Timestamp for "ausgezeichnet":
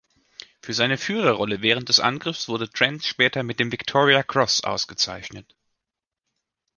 4.63-5.55